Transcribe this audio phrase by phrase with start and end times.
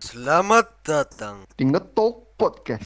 [0.00, 1.44] Selamat datang.
[1.52, 2.80] di Ngetalk Podcast.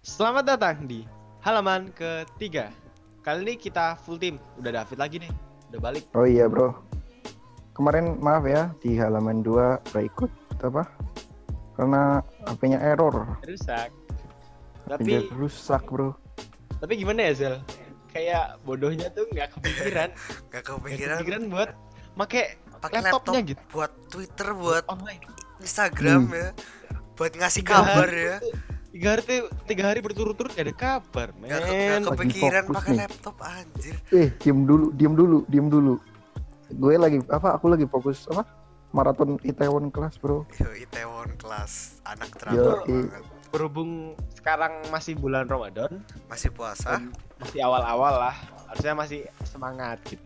[0.00, 1.04] Selamat datang di
[1.44, 2.72] halaman ketiga.
[3.20, 4.40] Kali ini kita full team.
[4.56, 5.32] Udah David lagi nih.
[5.68, 6.08] Udah balik.
[6.16, 6.72] Oh iya bro,
[7.76, 10.32] kemarin maaf ya di halaman 2 gak ikut
[10.64, 10.88] apa?
[11.76, 13.92] Karena HP-nya error, Rusak.
[14.88, 16.27] Tapi rusak bro.
[16.78, 17.56] Tapi gimana ya Zel?
[18.08, 20.08] Kayak bodohnya tuh nggak kepikiran.
[20.52, 21.68] Gak Nggak kepikiran kepikiran buat
[22.14, 22.42] make
[22.78, 23.62] pakai laptopnya laptop gitu.
[23.70, 25.22] buat Twitter, buat online.
[25.58, 26.34] Instagram Hmm.
[26.34, 26.48] ya.
[27.14, 28.36] Buat ngasih Tiga kabar hari ya.
[28.88, 29.22] Tiga hari
[29.68, 32.00] tiga hari berturut-turut gak ada kabar, Gak, ke- men.
[32.00, 33.94] gak kepikiran fokus pakai laptop anjir.
[34.10, 35.94] Eh, diem dulu, diem dulu, diem dulu.
[36.68, 37.54] Gue lagi apa?
[37.54, 38.42] Aku lagi fokus apa?
[38.88, 40.48] Maraton Itaewon kelas bro.
[40.56, 43.20] Yo, Itaewon kelas anak banget.
[43.48, 47.00] Berhubung sekarang masih bulan Ramadan, Masih puasa.
[47.40, 48.36] masih awal-awal lah.
[48.68, 50.20] Harusnya masih semangat gitu.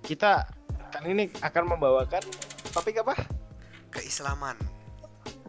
[0.00, 0.48] Kita
[0.90, 2.24] kali ini akan membawakan
[2.72, 3.14] topik apa?
[3.92, 4.56] Keislaman.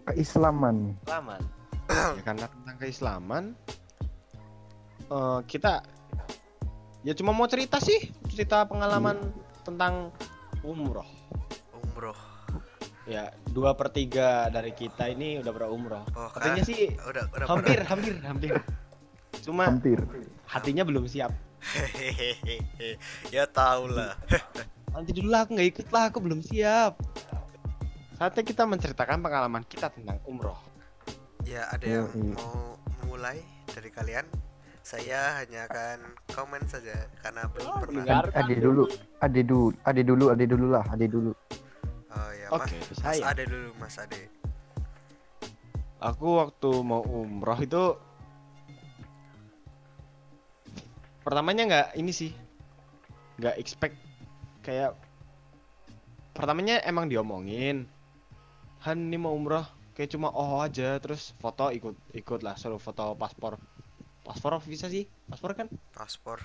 [0.08, 0.96] Keislaman.
[1.04, 1.42] keislaman
[2.20, 3.44] ya karena tentang keislaman
[5.08, 5.84] eh, kita
[7.04, 9.20] ya cuma mau cerita sih cerita pengalaman
[9.64, 10.12] tentang
[10.64, 11.08] umroh
[11.72, 12.16] Umroh.
[13.04, 17.24] ya dua per tiga dari kita ini udah pernah umroh Oh, katanya kan sih udah
[17.28, 18.54] udah hampir hampir hampir
[19.42, 19.98] cuma Hampir.
[20.46, 22.62] hatinya belum siap Hehehe.
[23.36, 24.14] ya tau lah.
[24.94, 27.02] nanti dulu lah, aku nggak ikut lah aku belum siap
[28.14, 30.58] saatnya kita menceritakan pengalaman kita tentang umroh
[31.42, 32.36] Ya ada yang i.
[32.36, 32.76] mau
[33.08, 34.28] mulai dari kalian?
[34.84, 35.98] Saya hanya akan
[36.28, 38.24] komen saja karena belum Oh, pernah.
[38.30, 38.84] Ade dulu,
[39.18, 41.32] ade dulu, ade dulu, ade dulu lah, ade dulu.
[42.52, 43.22] Oh ya, oke Mas, Mas saya.
[43.32, 44.22] Ade dulu, Mas Ade.
[45.98, 47.84] Aku waktu mau umroh itu
[51.26, 52.32] pertamanya nggak ini sih
[53.38, 54.00] nggak expect
[54.64, 54.96] kayak
[56.32, 57.84] pertamanya emang diomongin
[58.88, 63.18] Han ini mau umroh kayak cuma oh aja terus foto ikut ikut lah suruh foto
[63.18, 63.58] paspor
[64.22, 65.08] paspor bisa sih?
[65.32, 65.68] Paspor kan?
[65.96, 66.44] Paspor.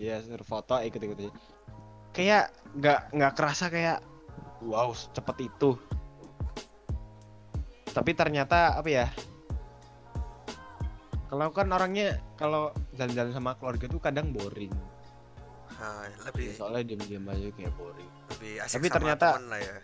[0.00, 1.32] Iya suruh foto ikut ikut aja.
[2.14, 3.98] Kayak nggak nggak kerasa kayak
[4.62, 5.76] wow cepet itu
[7.90, 9.06] tapi ternyata apa ya
[11.26, 14.72] kalau kan orangnya kalau jalan-jalan sama keluarga tuh kadang boring
[15.80, 19.60] Nah, Ya, lebih soalnya diam-diam aja kayak boring lebih asik Tapi sama ternyata- teman lah
[19.60, 19.76] ya.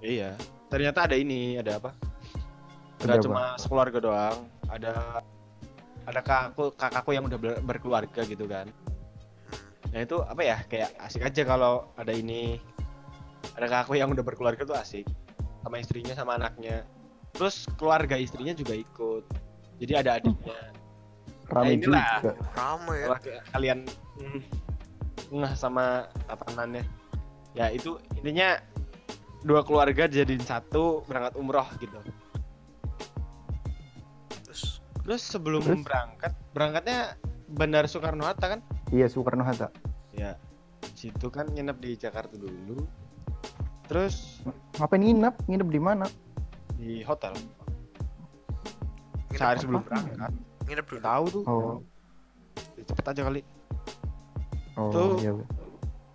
[0.00, 0.30] iya
[0.66, 1.90] ternyata ada ini ada apa
[2.98, 3.20] apa?
[3.20, 5.20] cuma sekeluarga doang ada
[6.02, 8.72] ada kakakku kakakku yang udah ber- berkeluarga gitu kan
[9.48, 9.68] Hmm.
[9.90, 12.56] Nah itu apa ya kayak asik aja kalau ada ini
[13.54, 15.06] ada kakakku yang udah berkeluarga tuh asik
[15.60, 16.82] sama istrinya sama anaknya
[17.32, 19.24] terus keluarga istrinya juga ikut
[19.78, 20.58] jadi ada adiknya
[21.48, 22.08] Rame Nah, inilah.
[22.20, 22.32] juga.
[22.52, 23.40] Ramai ya.
[23.48, 23.78] kalian
[24.20, 24.40] mm,
[25.32, 26.84] ngeh sama tatanannya
[27.52, 28.60] ya itu intinya
[29.40, 31.96] dua keluarga jadiin satu berangkat umroh gitu
[34.44, 34.62] Terus
[35.00, 35.80] terus sebelum Terus?
[35.84, 36.98] berangkat berangkatnya
[37.48, 39.72] Bandara Soekarno Hatta kan Iya Soekarno Hatta.
[40.12, 40.34] ya
[40.92, 42.82] situ kan nginep di Jakarta dulu
[43.88, 44.44] terus?
[44.76, 45.34] Ngapain nginep?
[45.48, 46.06] Nginep di mana?
[46.78, 47.34] di hotel.
[49.28, 50.32] Nginep, sehari sebelum berangkat.
[50.64, 51.00] Nginep dulu.
[51.02, 51.42] tahu tuh.
[51.44, 51.76] Oh,
[52.78, 53.42] cepet aja kali.
[54.78, 55.18] Oh Tuh.
[55.18, 55.34] iya.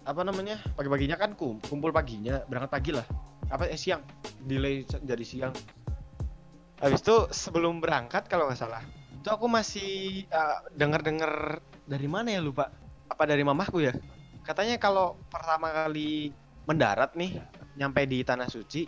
[0.08, 0.60] apa namanya?
[0.76, 3.04] Pagi-paginya kan kum- kumpul paginya berangkat pagi lah.
[3.52, 4.04] Apa eh siang.
[4.48, 5.54] Delay jadi siang.
[6.80, 8.84] Habis itu sebelum berangkat kalau nggak salah
[9.24, 12.68] itu aku masih uh, dengar-dengar dari mana ya lupa.
[13.08, 13.96] Apa dari mamahku ya?
[14.44, 16.36] Katanya kalau pertama kali
[16.68, 17.40] mendarat nih
[17.76, 18.86] nyampe di tanah suci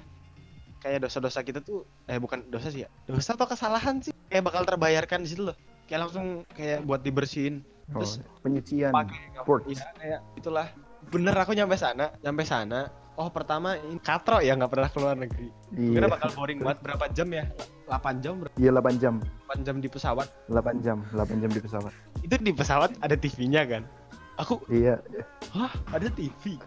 [0.77, 4.61] kayak dosa-dosa kita tuh eh bukan dosa sih ya dosa atau kesalahan sih kayak bakal
[4.63, 8.89] terbayarkan di situ loh kayak langsung kayak buat dibersihin Oh, Terus penyucian.
[8.89, 9.29] pakai.
[9.69, 10.65] Iya, kayak itulah
[11.05, 15.53] bener aku nyampe sana nyampe sana oh pertama ini katro ya nggak pernah keluar negeri
[15.69, 15.93] Iya.
[15.93, 17.45] kira bakal boring banget berapa jam ya
[17.85, 19.13] 8 jam berapa Iya 8 jam.
[19.45, 21.93] 8 jam di pesawat 8 jam, 8 jam di pesawat.
[22.19, 23.83] itu di pesawat ada TV-nya kan
[24.35, 24.97] aku Iya.
[25.53, 26.57] hah ada TV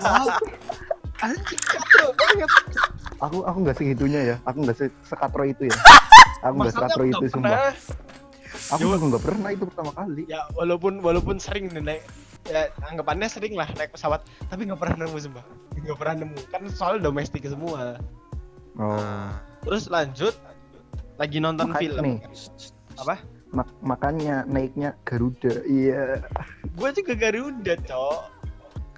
[0.00, 0.38] wow
[1.32, 2.50] katro banget
[3.22, 4.36] Aku aku nggak segitunya ya.
[4.44, 5.76] Aku nggak se sekatro itu ya.
[6.44, 7.72] Aku nggak sekatro itu sumpah.
[8.74, 10.22] Aku nggak pernah itu pertama kali.
[10.28, 12.02] ya walaupun walaupun sering nih naik
[12.44, 14.20] ya anggapannya sering lah naik pesawat
[14.52, 15.44] tapi nggak pernah nemu sumpah
[15.74, 17.96] nggak pernah nemu kan soal domestik semua
[18.74, 18.98] Oh.
[18.98, 20.34] Nah, terus lanjut
[21.14, 22.18] lagi nonton Makanya film nih.
[22.98, 23.14] Apa?
[23.54, 25.62] Mak- makanya naiknya Garuda.
[25.62, 26.26] Iya.
[26.74, 28.18] gue juga Garuda cok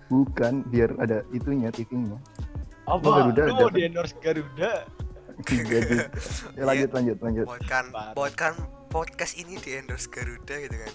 [0.06, 2.18] Bukan biar ada itunya TV-nya.
[2.86, 4.86] apa Garuda lu mau di endorse Garuda
[5.42, 5.98] Jadi
[6.56, 7.44] ya, lanjut lanjut lanjut.
[7.44, 8.52] buatkan buatkan
[8.88, 10.92] podcast ini di endorse Garuda gitu kan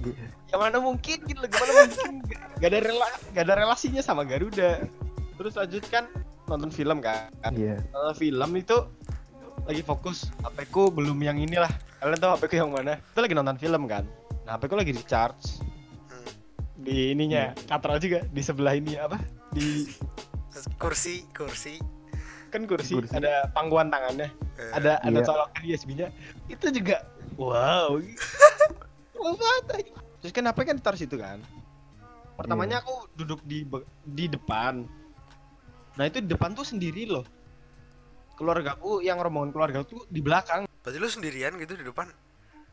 [0.00, 0.26] Iya.
[0.48, 2.08] Ya mana mungkin gitu loh, gimana mungkin
[2.56, 4.82] gak ada rela gak ada relasinya sama Garuda.
[5.36, 6.08] Terus lanjutkan
[6.46, 7.28] nonton film kan.
[7.46, 7.78] Iya.
[7.92, 8.76] Nonton film itu
[9.62, 11.68] lagi fokus HP ku belum yang inilah.
[11.96, 12.96] Kalian tahu HP ku yang mana?
[12.96, 14.08] Itu lagi nonton film kan.
[14.42, 15.60] Nah, HP ku lagi di charge.
[16.80, 19.20] Di ininya, katral juga di sebelah ini apa?
[19.52, 19.86] Di
[20.76, 21.78] kursi kursi
[22.50, 23.14] kan kursi, Kursi.
[23.14, 24.26] ada pangkuan tangannya,
[24.58, 25.22] eh, ada ada Iya.
[25.22, 26.10] colokan USB-nya.
[26.50, 27.06] Itu juga
[27.38, 27.94] wow.
[30.20, 31.38] Terus kan HP kan taruh situ kan.
[32.34, 33.62] Pertamanya aku duduk di
[34.02, 34.82] di depan.
[35.94, 37.22] Nah, itu di depan tuh sendiri loh.
[38.34, 42.08] Keluargaku yang rombongan keluarga tuh di belakang berarti lu sendirian gitu di depan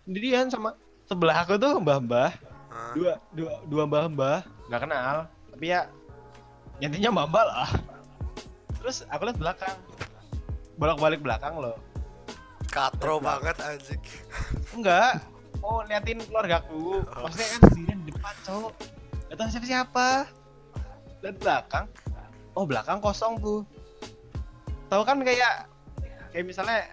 [0.07, 2.31] sendirian sama sebelah aku tuh mbah-mbah
[2.77, 5.25] Ah, dua dua dua mbah-mbah nggak kenal.
[5.50, 5.89] Tapi ya
[6.77, 7.69] intinya mbah-mbah lah.
[8.77, 9.77] Terus aku lihat belakang.
[10.77, 11.81] Bolak-balik belakang loh.
[12.69, 14.01] Katro banget anjing.
[14.77, 15.25] Enggak.
[15.65, 17.01] Oh liatin keluargaku.
[17.01, 18.74] Maksudnya kan sendirian di depan cowok.
[19.27, 20.07] Gak tahu siapa siapa
[21.25, 21.85] lihat belakang.
[22.53, 23.65] Oh belakang kosong tuh.
[24.94, 25.65] Tahu kan kayak
[26.29, 26.85] kayak misalnya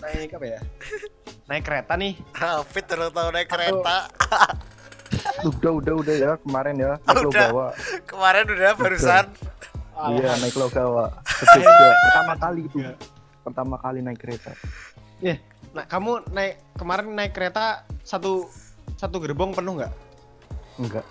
[0.00, 0.60] naik apa ya
[1.48, 3.96] naik kereta nih Hafid terus tahu naik kereta
[5.44, 7.48] Udah udah udah ya kemarin ya naik Udah.
[7.50, 7.66] Logawa.
[8.08, 9.26] kemarin udah barusan
[10.00, 11.12] Iya naik Logawa.
[11.52, 11.92] Jogja.
[11.92, 12.76] Pertama kali itu.
[12.80, 12.92] Iya.
[13.44, 14.52] Pertama kali naik kereta.
[15.70, 18.48] nah kamu naik kemarin naik kereta satu
[18.96, 19.92] satu gerbong penuh nggak
[20.82, 21.06] Enggak.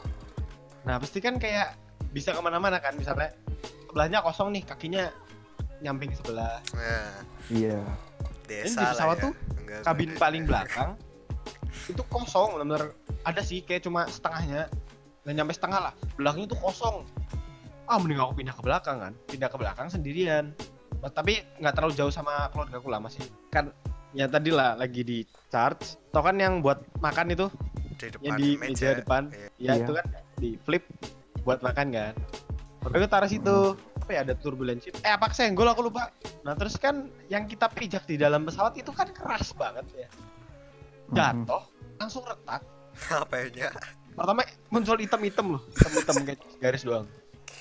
[0.84, 1.80] nah pasti kan kayak
[2.12, 3.32] bisa ke mana-mana kan misalnya
[3.88, 5.08] sebelahnya kosong nih kakinya
[5.80, 7.80] nyamping sebelah nah, Iya.
[8.50, 9.24] Desa di lah pesawat ya.
[9.24, 10.20] tuh, Enggak, kabin enggak.
[10.20, 10.90] paling belakang.
[11.86, 12.84] Itu kosong benar-benar
[13.24, 14.68] ada sih kayak cuma setengahnya.
[15.24, 15.94] Nggak nyampe setengah lah.
[16.18, 16.96] Belakangnya tuh kosong.
[17.86, 19.14] Ah mending aku pindah ke belakang kan.
[19.26, 20.54] Pindah ke belakang sendirian.
[21.00, 23.24] Mas, tapi nggak terlalu jauh sama keluarga aku lah masih.
[23.50, 23.72] Kan
[24.12, 25.98] ya tadi lah lagi di charge.
[26.10, 27.48] Tau kan yang buat makan itu?
[28.00, 29.30] Di depan yang di meja, depan.
[29.34, 29.48] Iya.
[29.58, 29.84] ya Iya.
[29.84, 30.06] itu kan
[30.40, 30.84] di flip
[31.44, 32.14] buat makan kan.
[32.80, 33.76] Aku taruh situ
[34.10, 36.10] apa ya ada turbulensi eh apa senggol aku lupa.
[36.42, 40.10] Nah terus kan yang kita pijak di dalam pesawat itu kan keras banget ya.
[41.14, 41.62] Jatuh
[42.02, 42.66] langsung retak.
[43.14, 43.70] Apanya
[44.18, 44.42] pertama
[44.74, 45.62] muncul hitam-hitam loh.
[45.78, 47.06] Hitam-hitam kayak garis doang.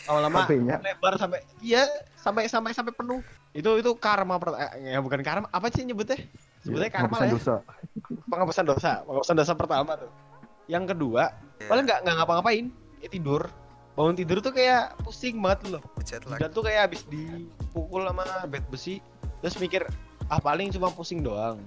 [0.09, 1.85] Lama-lama HP-nya lebar sampai iya
[2.17, 3.21] sampai sampai sampai penuh.
[3.53, 5.53] Itu itu karma per- eh, ya bukan karma.
[5.53, 6.17] Apa sih nyebutnya?
[6.65, 7.37] Sebetulnya karma lah ya?
[7.37, 7.61] dosa.
[8.25, 9.05] penghapusan dosa.
[9.05, 10.09] Penghapusan dosa pertama tuh.
[10.65, 11.29] Yang kedua
[11.61, 11.69] Iya.
[11.69, 12.65] paling nggak nggak ngapa-ngapain
[13.05, 13.43] ya tidur
[13.99, 18.23] bangun tidur tuh kayak pusing banget loh jet lag dan tuh kayak habis dipukul sama
[18.47, 19.03] bed besi
[19.43, 19.83] terus mikir
[20.31, 21.59] ah paling cuma pusing doang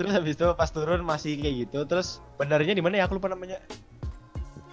[0.00, 3.28] terus habis itu pas turun masih kayak gitu terus bandaranya di mana ya aku lupa
[3.28, 3.60] namanya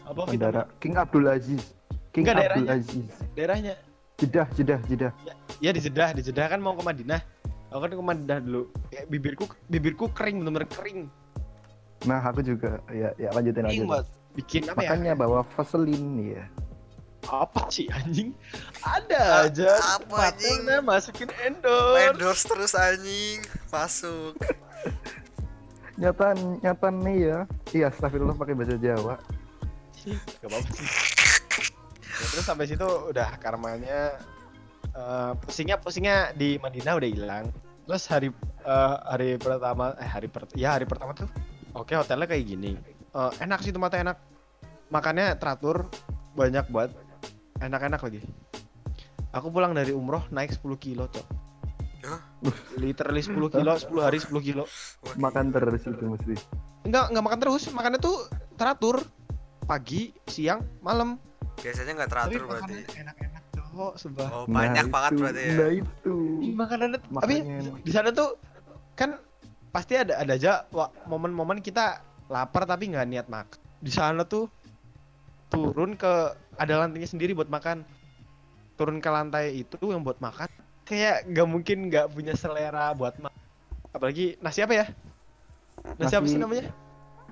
[0.07, 1.75] apa Bandara King Abdul Aziz.
[2.15, 2.71] King Enggak, Abdul daerahnya.
[2.79, 3.07] Aziz.
[3.35, 3.73] daerahnya
[4.17, 5.11] Jeddah, Jeddah, Jeddah.
[5.59, 7.19] ya di Jeddah di Jeddah kan mau ke Madinah
[7.69, 11.01] aku kan ke Madinah dulu kayak bibirku bibirku kering bener-bener kering
[12.05, 14.05] Nah, aku juga ya ya lanjutin aja.
[14.37, 16.45] bikin apa ya Makanya bawa Vaseline ya.
[17.27, 18.31] Apa sih anjing?
[18.79, 19.71] Ada A- aja.
[19.99, 20.63] apa, anjing?
[20.81, 22.15] Masukin endorse.
[22.15, 23.43] Endorse terus anjing.
[23.67, 24.33] Masuk.
[25.97, 27.39] Nyata nyata nih ya.
[27.73, 29.17] Iya, astagfirullah pakai bahasa Jawa.
[29.97, 30.69] sih gak apa-apa.
[30.71, 30.87] Sih
[32.17, 34.17] Ya, terus sampai situ udah karmanya
[34.89, 37.45] eh, pusingnya pusingnya di Madinah udah hilang.
[37.85, 38.29] Terus hari
[38.63, 41.29] eh, hari pertama eh hari per ya hari pertama tuh
[41.77, 42.73] oke hotelnya kayak gini.
[43.13, 44.17] Eh, enak sih tempatnya enak.
[44.89, 45.85] Makannya teratur
[46.33, 46.89] banyak buat
[47.61, 48.19] enak-enak lagi.
[49.35, 51.27] Aku pulang dari umroh naik 10 kilo cok.
[52.07, 52.21] Hah?
[52.79, 54.63] literally 10 kilo 10 hari 10 kilo.
[55.17, 56.35] Makan terus itu mesti.
[56.87, 57.63] enggak enggak makan terus.
[57.73, 58.17] Makannya tuh
[58.55, 59.03] teratur.
[59.67, 61.19] Pagi siang malam.
[61.59, 62.71] Biasanya nggak tapi teratur berarti.
[62.71, 64.27] makanannya enak-enak cowok sumpah.
[64.31, 65.51] Oh banyak Nah, banget itu, berarti ya.
[65.51, 66.15] Nah, itu.
[66.55, 67.35] Makanannya tapi
[67.83, 68.29] di sana tuh
[68.95, 69.19] kan
[69.75, 70.63] pasti ada ada aja
[71.05, 71.99] momen-momen kita
[72.31, 74.49] lapar tapi nggak niat makan di sana tuh
[75.47, 76.13] turun ke
[76.55, 77.83] ada lantainya sendiri buat makan.
[78.77, 80.45] Turun ke lantai itu yang buat makan
[80.85, 83.41] kayak nggak mungkin nggak punya selera buat makan
[83.91, 84.85] apalagi nasi apa ya?
[85.97, 86.65] Nasi, apa sih Nasi- namanya?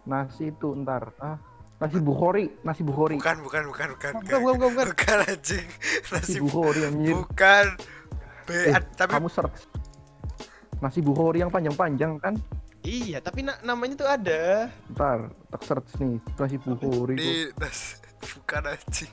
[0.06, 1.14] nasi itu ntar.
[1.18, 1.38] Ah
[1.76, 3.20] nasi bukhori nasi bukhori.
[3.20, 4.12] Bukan bukan bukan bukan.
[4.22, 4.88] Bukan bukan bukan, bukan.
[4.90, 5.68] bukan anjing.
[6.10, 7.66] Nasi nasi bukhori anjir bukan.
[8.46, 9.60] B Eh, tapi kamu search
[10.78, 12.34] nasi bukhori yang panjang-panjang kan?
[12.82, 14.70] Iya tapi na- namanya tuh ada.
[14.90, 17.98] Ntar tak search nih nasi bukhori di nasi
[18.46, 19.10] bukan anjing.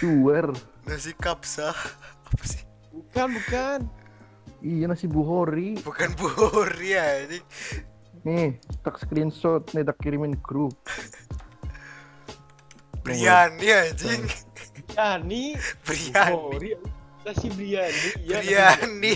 [0.00, 0.48] Suwer.
[0.88, 1.76] Nasi kapsa.
[2.24, 2.64] Apa sih?
[2.88, 3.80] Bukan bukan.
[4.64, 7.44] Iya nasi bukhori bukan buhori anjing.
[8.24, 9.68] Nih tak screenshot.
[9.76, 10.72] Nih tak kirimin grup.
[13.04, 14.24] Briani anjing.
[14.96, 15.52] Briani
[15.84, 16.72] Bukhori
[17.26, 19.14] nasi biryani iya nasi Briani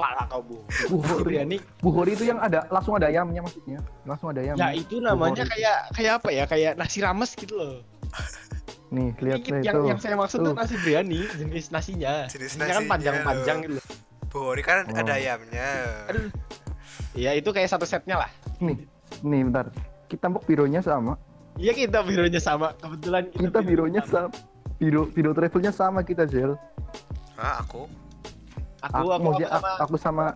[0.00, 0.56] Apalah kau bu.
[0.88, 1.24] Buhori.
[1.26, 1.56] Biryani.
[1.78, 3.78] Buhori itu yang ada langsung ada ayamnya maksudnya.
[4.02, 4.68] Langsung ada Ya ayamnya.
[4.74, 5.52] itu namanya Buhori.
[5.52, 6.44] kayak kayak apa ya?
[6.44, 7.74] Kayak nasi rames gitu loh.
[8.90, 9.86] Nih, lihat lihat yang tuh.
[9.86, 10.58] yang saya maksud tuh Tuh.
[10.58, 12.26] nasi biryani jenis nasinya.
[12.26, 13.84] Jenis Nasinya kan nasinya, panjang-panjang gitu loh.
[14.26, 14.96] Buhori kan Oh.
[14.96, 15.68] ada ayamnya.
[16.08, 16.26] Aduh.
[17.12, 18.30] Iya itu kayak satu setnya lah.
[18.58, 18.82] Nih,
[19.20, 19.70] nih bentar.
[20.06, 21.14] Kita mbok bironya sama.
[21.54, 22.74] Iya kita bironya sama.
[22.74, 24.30] Kebetulan Kita bironya sama.
[24.74, 26.56] Biro biro travelnya sama kita, Jel.
[27.36, 27.84] Ah, aku
[28.80, 30.26] Aku aku, aku, mau dia- sama aku sama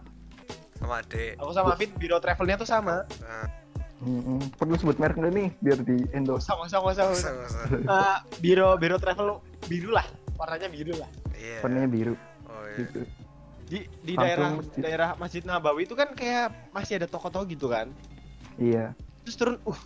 [0.75, 1.25] sama Ade.
[1.37, 3.09] aku sama Fit biro travelnya tuh sama.
[3.25, 3.47] Nah,
[4.05, 4.37] Mm-mm.
[4.61, 6.45] perlu sebut merek nih biar di endorse.
[6.45, 7.17] Sama sama sama.
[7.17, 7.65] sama-sama.
[7.73, 10.05] Eh, biro biro travel biru lah.
[10.37, 11.09] Warnanya biru lah.
[11.33, 11.59] Iya.
[11.63, 12.77] Warnanya biru Oh iya.
[12.79, 13.01] gitu.
[13.65, 14.81] Di di daerah masjid.
[14.83, 17.89] daerah Masjid Nabawi itu kan kayak masih ada toko-toko gitu kan.
[18.61, 18.93] Iya.
[19.25, 19.81] Terus turun, uh,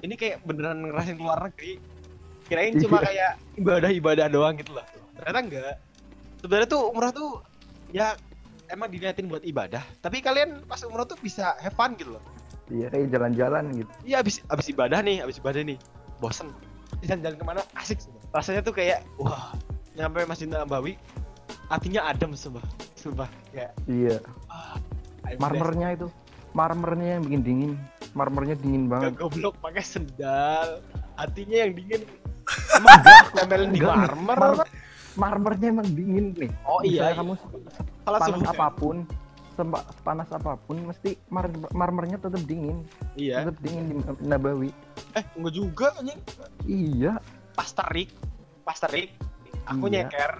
[0.00, 1.76] ini kayak beneran ngerasain keluar negeri.
[2.48, 4.88] Kirain cuma kayak ibadah-ibadah doang gitu lah.
[5.12, 5.74] Ternyata enggak.
[6.40, 7.44] Sebenarnya tuh umrah tuh
[7.92, 8.14] ya
[8.68, 9.80] emang diniatin buat ibadah.
[10.04, 12.22] Tapi kalian pas umrah tuh bisa have fun gitu loh.
[12.68, 13.90] Iya kayak jalan-jalan gitu.
[14.04, 15.78] Iya abis abis ibadah nih, abis ibadah nih,
[16.20, 16.52] bosen.
[17.04, 18.00] Jalan-jalan ke mana asik.
[18.00, 18.20] sumpah.
[18.36, 19.56] Rasanya tuh kayak wah
[19.96, 21.00] nyampe Masjid Nabawi,
[21.72, 22.64] hatinya adem sumpah.
[22.96, 24.20] Sumpah kayak Iya.
[25.28, 26.08] I'm Marmernya itu.
[26.56, 27.72] Marmernya yang bikin dingin.
[28.16, 29.12] Marmernya dingin banget.
[29.12, 30.80] Gak goblok pakai sendal,
[31.20, 32.02] hatinya yang dingin.
[32.80, 34.64] Emang gak di marmer?
[35.18, 36.50] Marmernya emang dingin nih.
[36.62, 37.18] Oh iya, Misalnya iya.
[37.18, 37.32] kamu
[38.00, 38.48] Salah panas sebut.
[38.48, 38.96] apa pun,
[39.52, 43.42] sempa, panas apa pun, mesti mar marmernya tetap dingin, Iya.
[43.42, 44.70] tetap dingin di Nabawi.
[45.12, 46.20] Eh, enggak juga anjing.
[46.64, 47.18] Iya,
[47.52, 48.14] Pas terik,
[48.62, 49.10] pas terik,
[49.66, 50.06] aku Iya.
[50.06, 50.32] nyeker.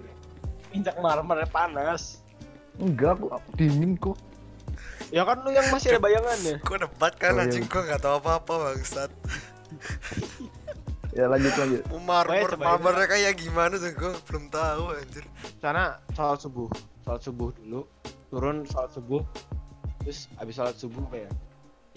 [0.71, 2.23] Injak marmer panas.
[2.79, 4.15] enggak aku, aku dingin kok.
[5.11, 6.63] Ya kan lu yang masih ada bayangannya.
[6.63, 7.51] Gua debat kan Oh, iya.
[7.51, 9.11] anjing gua nggak tahu apa-apa bangsat.
[11.19, 11.83] Ya lanjut lanjut.
[12.07, 15.27] Marmer cobain marmernya kayak gimana tuh gua belum tahu anjir.
[15.59, 16.71] Sana sholat subuh,
[17.03, 17.91] sholat subuh dulu,
[18.31, 19.27] turun sholat subuh,
[20.07, 21.35] terus habis sholat subuh kayak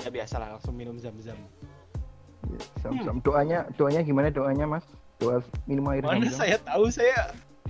[0.02, 1.38] ya biasa lah langsung minum zam-zam.
[2.50, 3.22] Ya, sam-sam.
[3.22, 4.90] Doanya doanya gimana doanya mas?
[5.22, 6.42] Doa minum air Mana zam-zam.
[6.42, 7.18] saya tahu saya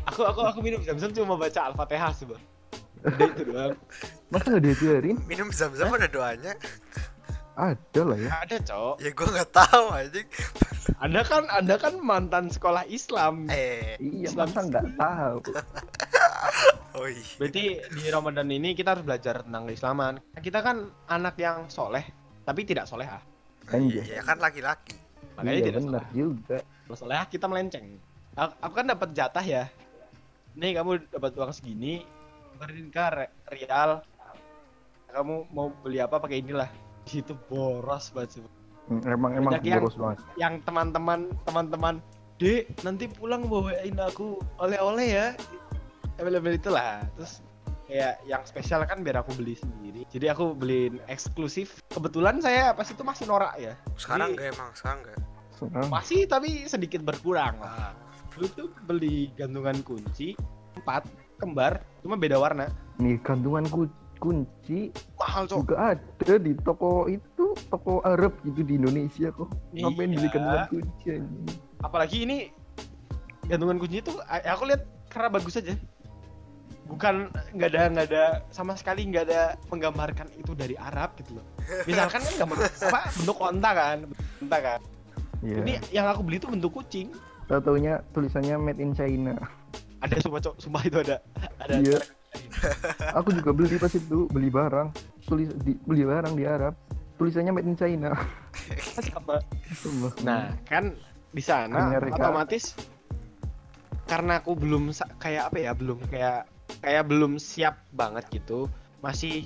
[0.07, 2.39] aku aku aku minum zam-zam cuma baca al-fatihah coba.
[3.03, 3.75] Udah itu doang.
[4.31, 5.17] Masa nggak diajarin?
[5.27, 6.55] Minum zam-zam ada doanya.
[7.51, 8.29] Ada lah ya.
[8.41, 8.95] Ada cok.
[9.03, 10.27] Ya gua nggak tahu anjing.
[10.97, 13.51] Anda kan Anda kan mantan sekolah Islam.
[13.51, 15.37] Eh, Iya Islam masa nggak tahu.
[16.95, 17.25] oh iya.
[17.37, 20.13] Berarti di Ramadan ini kita harus belajar tentang keislaman.
[20.39, 22.07] Kita kan anak yang soleh,
[22.47, 23.19] tapi tidak solehah.
[23.67, 24.03] Anjay.
[24.07, 24.95] Iya kan laki-laki.
[25.35, 26.57] Makanya iya tidak benar juga.
[26.63, 27.85] Kalau solehah kita melenceng.
[28.31, 29.63] Aku, aku kan dapat jatah ya.
[30.55, 32.03] Nih kamu dapat uang segini,
[32.55, 34.03] beriin ke re- Rial.
[35.11, 36.71] Kamu mau beli apa pakai inilah.
[37.03, 38.41] Di situ boros banget sih.
[38.87, 40.17] Hmm, Emang emang Banyak yang- boros banget.
[40.35, 41.95] Yang teman-teman teman-teman,
[42.35, 45.27] Dek, nanti pulang bawain aku oleh-oleh ya.
[46.17, 47.05] Available itulah.
[47.13, 47.41] Terus
[47.85, 50.05] kayak yang spesial kan biar aku beli sendiri.
[50.07, 51.81] Jadi aku beliin eksklusif.
[51.87, 53.77] Kebetulan saya pas itu masih norak ya.
[53.95, 55.19] Sekarang Jadi- enggak emang, sekarang enggak.
[55.53, 57.93] Sekarang Masih tapi sedikit berkurang lah.
[58.31, 60.33] Dulu tuh beli gantungan kunci
[60.73, 61.05] empat
[61.37, 62.69] kembar, cuma beda warna.
[62.95, 63.89] nih gantungan ku-
[64.21, 65.57] kunci Mahal cok.
[65.65, 69.49] juga ada di toko itu toko Arab gitu di Indonesia kok.
[69.73, 70.29] Ngapain beli Iya.
[70.31, 71.45] gantungan kunci anjing?
[71.81, 72.37] Apalagi ini
[73.49, 75.73] gantungan kunci itu aku lihat karena bagus aja.
[76.85, 81.45] Bukan nggak ada nggak ada sama sekali nggak ada menggambarkan itu dari Arab gitu loh.
[81.87, 84.79] Misalkan kan gambar apa bentuk onta kan, bentuk onta kan.
[85.41, 85.57] Iya.
[85.57, 87.09] Ini yang aku beli itu bentuk kucing.
[87.49, 89.33] Tahu-taunya tulisannya made in China.
[89.99, 91.17] Ada sumpah cok, sumpah itu ada.
[91.57, 91.73] Ada.
[91.79, 91.99] Iya.
[93.19, 94.87] Aku juga beli pas itu beli barang
[95.25, 96.73] tulis di, beli barang di Arab
[97.15, 98.11] tulisannya made in China.
[99.05, 99.37] Sama.
[100.25, 100.93] Nah, kan
[101.31, 102.17] di sana Amerika.
[102.17, 102.73] otomatis
[104.09, 104.91] karena aku belum
[105.21, 106.49] kayak apa ya, belum kayak
[106.81, 108.67] kayak belum siap banget gitu.
[108.99, 109.45] Masih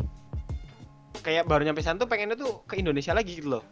[1.21, 3.63] kayak baru nyampe sana tuh pengennya tuh ke Indonesia lagi gitu loh.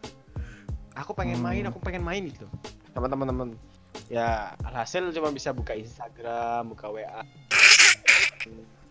[0.94, 1.50] Aku pengen Hmm.
[1.50, 2.46] main, aku pengen main gitu.
[2.94, 3.58] Sama teman-teman.
[4.12, 7.24] Ya, alhasil cuma bisa buka Instagram, buka WA.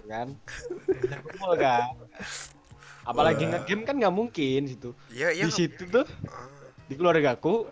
[0.02, 0.28] Gitu kan?
[1.23, 1.82] Kumpul kan?
[3.02, 3.50] Apalagi Wah.
[3.56, 4.90] nge-game kan nggak mungkin situ.
[5.09, 5.44] Iya, iya.
[5.44, 6.47] Di situ tuh Ah,
[6.85, 7.66] di keluarga aku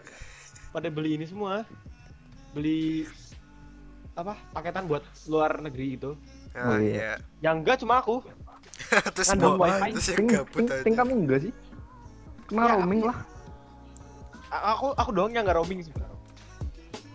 [0.70, 1.66] pada beli ini semua
[2.50, 3.06] beli
[4.12, 6.10] apa paketan buat luar negeri itu
[6.52, 6.94] ah, Oh, iya.
[6.94, 7.12] iya.
[7.40, 8.22] yang enggak cuma aku
[9.14, 9.90] Terus mau wifi.
[9.92, 10.82] terus yang ting, gabut ting, aja.
[10.82, 11.52] ting kamu enggak sih?
[12.46, 13.16] Kena Ya, roaming lah.
[14.50, 15.94] Aku aku doang yang nggak roaming sih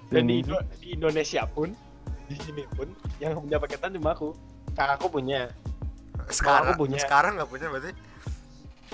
[0.05, 0.41] dan di, Hmm.
[0.45, 1.73] Indo- di Indonesia pun
[2.25, 4.31] di sini pun yang punya paketan cuma aku
[4.75, 5.49] kakakku punya.
[6.29, 6.75] Sekarang?
[6.75, 6.99] Aku punya.
[6.99, 7.91] sekarang nggak punya berarti.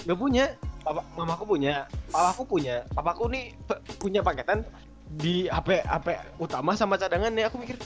[0.06, 0.46] nggak punya.
[0.82, 1.86] Papa mamaku punya.
[2.10, 2.76] Papaku punya.
[2.94, 4.66] Papaku nih pe- punya paketan
[5.12, 6.08] di HP HP
[6.38, 7.50] utama sama cadangan nih.
[7.50, 7.78] Aku mikir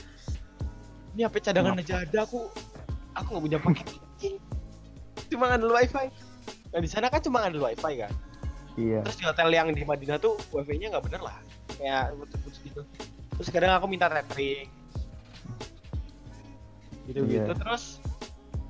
[1.16, 2.48] ini HP cadangan aja ada aku.
[3.16, 3.88] Aku nggak punya paket.
[5.32, 6.06] Cuma ngandel wifi.
[6.72, 8.12] Nah di sana kan cuma ngandel wifi kan?
[8.76, 9.00] Iya.
[9.08, 11.36] terus di hotel yang di Madinah tuh wifi-nya nggak bener lah.
[11.80, 12.80] Kayak putus-putus gitu.
[13.40, 14.68] Terus kadang aku minta tethering
[17.06, 17.54] gitu gitu Iya.
[17.54, 18.02] terus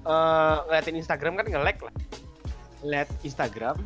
[0.02, 1.94] eh ngeliatin Instagram kan nge-lag lah.
[2.82, 3.76] Lihat Instagram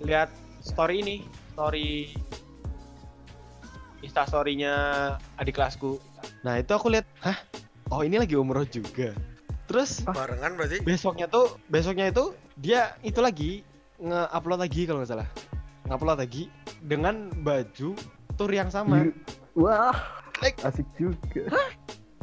[0.00, 1.16] lihat story ini
[1.52, 2.12] story
[4.00, 4.74] Insta story-nya
[5.34, 5.96] adik kelasku.
[6.42, 7.40] Nah itu aku lihat hah?
[7.88, 9.16] Oh ini lagi umroh juga.
[9.64, 10.84] Terus Barengan berarti.
[10.84, 13.64] besoknya tuh besoknya itu dia itu lagi
[13.96, 15.28] nge-upload lagi kalau nggak salah.
[15.84, 16.52] Nge-upload lagi
[16.84, 17.96] dengan baju
[18.36, 19.08] tour yang sama.
[19.08, 19.16] Ih,
[19.56, 19.94] Wah,
[20.42, 21.48] Like- asik juga.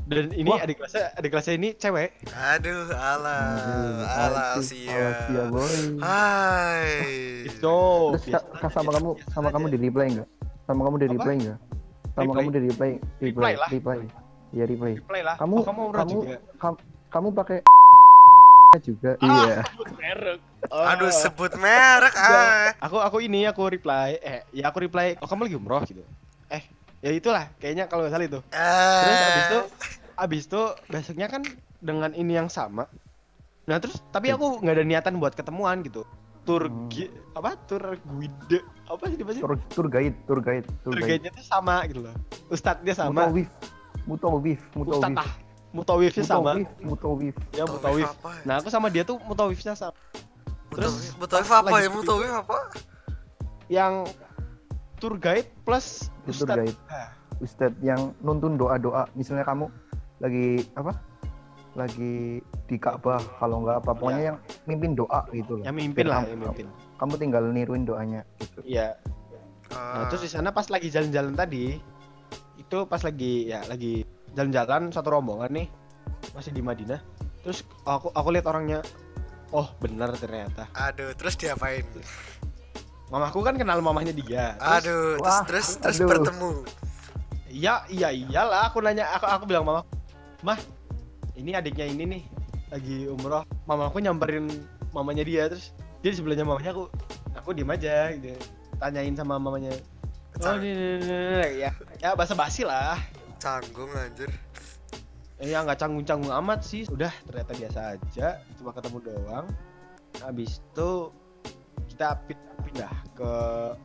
[0.03, 0.60] Dan ini Wah.
[0.60, 4.86] adik kelasnya adik kelasnya ini cewek Aduh, ala, Aduh, ala asik.
[4.86, 5.08] Asia.
[5.24, 5.75] Asia, boy.
[6.01, 6.88] Hai.
[7.46, 7.79] itu
[8.17, 10.29] Terus ka- ka- sama kamu sama kamu di reply enggak?
[10.63, 11.58] Sama kamu di reply enggak?
[12.12, 13.70] Sama kamu di reply, Reply reply, lah.
[13.70, 13.98] reply.
[14.51, 14.91] Iya reply.
[15.01, 17.60] play lah Kamu- oh, kamu kamu- kamu pakai
[18.88, 19.15] juga.
[19.17, 19.27] Ah.
[19.27, 19.55] Iya.
[19.93, 20.39] merek
[20.91, 21.13] Aduh, Oh.
[21.13, 22.72] sebut merek ah.
[22.79, 26.03] aku aku ini aku reply eh ya aku reply oh kamu lagi umroh gitu
[26.48, 26.63] eh
[27.01, 28.39] ya itulah kayaknya kalau nggak salah itu
[29.01, 29.60] terus abis itu
[30.15, 31.41] abis itu besoknya kan
[31.81, 32.86] dengan ini yang sama
[33.65, 36.05] nah terus tapi aku nggak ada niatan buat ketemuan gitu
[36.41, 36.89] tour Hmm.
[37.38, 41.22] apa tour guide apa sih dibahasnya Tour, tour guide, tour guide, tour tour guide.
[41.22, 42.15] guide-nya tuh sama gitu loh
[42.50, 43.50] ustadznya sama Mutawif,
[44.10, 45.17] mutawif, mutawif.
[45.22, 45.31] ah
[45.72, 47.36] mutawifnya sama Mutawif, mutawif.
[47.53, 48.31] ya mutawif apa?
[48.43, 49.93] nah aku sama dia tuh mutawifnya sama
[50.74, 51.89] terus Mutawif apa ya?
[51.93, 52.58] Mutawif apa?
[53.70, 54.03] yang
[55.01, 56.77] tour guide plus Tour ustadz guide.
[56.88, 57.10] Ah,
[57.41, 59.10] Ustadz yang nuntun doa-doa.
[59.12, 59.65] Misalnya kamu
[60.22, 60.93] lagi apa?
[61.74, 64.29] Lagi di Ka'bah kalau nggak apa pokoknya Iya.
[64.29, 65.63] yang mimpin doa gitu loh.
[65.65, 68.62] yang mimpin lah kamu- yang mimpin Kamu tinggal niruin doanya gitu.
[68.62, 68.93] iya
[69.72, 71.79] Nah, Ah, terus di sana pas lagi jalan-jalan tadi,
[72.60, 74.03] itu pas lagi ya lagi
[74.36, 75.67] jalan-jalan satu rombongan nih,
[76.31, 77.00] masih di Madinah.
[77.41, 78.84] Terus aku aku lihat orangnya,
[79.50, 80.67] oh benar ternyata.
[80.75, 81.88] Aduh, terus diapain?
[83.11, 84.55] Mamaku kan kenal mamahnya dia.
[84.55, 86.07] Terus, Aduh, terus Wah, terus terus aduh.
[86.07, 86.51] bertemu.
[87.51, 88.71] Iya iya iyalah.
[88.71, 89.83] Aku nanya, aku aku bilang mama,
[90.39, 90.55] mah
[91.35, 92.24] ini adiknya ini nih
[92.71, 93.43] lagi umroh.
[93.67, 94.47] Mamaku nyamperin
[94.95, 96.87] mamanya dia terus dia di sebelahnya mamanya aku
[97.35, 98.35] aku diem aja gitu
[98.75, 99.71] tanyain sama mamanya
[100.41, 101.71] oh ini, ini, ini, ini." ya
[102.01, 103.00] ya basa basi lah
[103.41, 104.29] Canggung anjir.
[105.41, 106.85] Ya nggak canggung-canggung amat sih.
[106.85, 108.27] Udah ternyata biasa aja,
[108.61, 109.50] cuma ketemu doang.
[110.21, 111.09] Habis itu
[111.89, 112.21] kita
[112.72, 113.31] pindah ke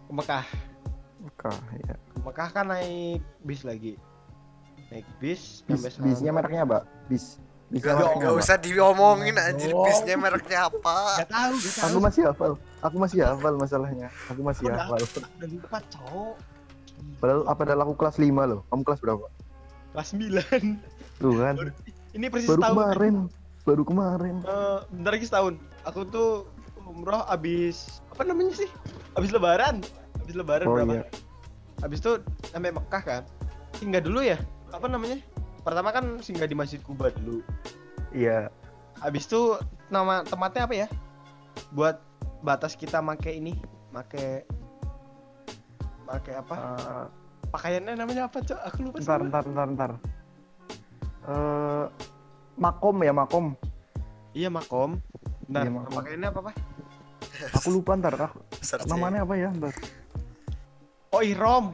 [0.09, 0.46] Mekah.
[1.27, 1.51] Oke,
[1.83, 1.94] ya.
[1.99, 3.99] Ke Mekah kan naik bis lagi.
[4.88, 6.05] Naik bis Bis, sampai sana.
[6.07, 6.79] bisnya mereknya apa?
[7.11, 7.42] Bis.
[7.66, 9.83] Bisnya Gak, gak usah diomongin anjir Oh.
[9.83, 11.18] bisnya mereknya apa.
[11.18, 11.83] Gak tahu, gak tahu.
[11.85, 12.53] Aku masih hafal.
[12.79, 14.09] Aku masih hafal masalahnya.
[14.31, 14.87] Aku masih Udah.
[14.87, 15.03] hafal.
[15.03, 16.35] Udah lupa cowok.
[17.18, 18.61] Padahal apa padahal aku kelas 5 loh.
[18.70, 19.27] Kamu kelas berapa?
[19.90, 20.79] Kelas 9
[21.18, 21.55] Tuh kan.
[22.14, 22.77] Ini persis Baru setahun.
[22.79, 23.14] kemarin.
[23.66, 24.35] Baru kemarin.
[24.40, 25.55] Eh, bentar lagi setahun.
[25.83, 26.46] Aku tuh
[26.87, 28.70] umroh abis apa namanya sih?
[29.14, 29.83] Abis lebaran.
[30.22, 30.94] Abis lebaran Oh berapa?
[30.94, 31.05] iya.
[31.83, 32.12] Habis itu
[32.46, 33.22] sampai Mekah kan.
[33.75, 34.38] Singgah dulu ya.
[34.70, 35.20] Apa namanya?
[35.61, 37.42] Pertama kan singgah di Masjid Kuba dulu.
[38.14, 38.49] Iya.
[38.96, 40.88] Habis itu nama tempatnya apa ya?
[41.70, 42.01] Buat
[42.40, 43.59] batas kita make ini,
[43.90, 44.46] make
[46.07, 46.55] make apa?
[46.55, 47.07] Eh,
[47.46, 48.61] Pakaiannya namanya apa, Cok?
[48.64, 49.92] Aku lupa ntar ntar ntar ntar.
[51.25, 51.85] Eh
[52.57, 53.46] makom ya makom.
[54.33, 54.99] Iya, makom.
[55.46, 55.94] Bentar, Iya, makom.
[55.94, 56.55] pakaiannya apa, Pak?
[57.53, 58.14] Aku lupa ntar.
[58.16, 58.88] Aku, Searching.
[58.88, 59.49] namanya apa ya?
[59.51, 59.75] Ntar.
[61.11, 61.72] Oh, ihrom.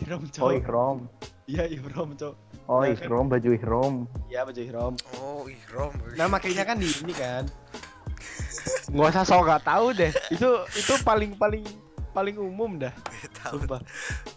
[0.00, 0.42] Ihrom, Cok.
[0.42, 0.98] Oh ihrom.
[1.44, 2.34] Iya, ihrom, Cok.
[2.64, 3.94] Oh Nah, ihrom baju ihrom.
[4.26, 4.94] Iya, baju ihrom.
[5.20, 5.92] Oh, ihrom.
[6.16, 7.44] Nah, makanya kan di ini kan.
[8.94, 10.12] Nggak usah sok nggak tahu deh.
[10.30, 11.64] Itu itu paling paling
[12.10, 12.94] paling umum dah.
[13.42, 13.80] tahu Sumpah.